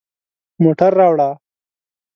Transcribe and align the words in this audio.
موټر 0.63 0.91
راوړه 0.99 1.29